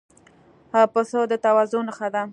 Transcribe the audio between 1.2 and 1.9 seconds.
د تواضع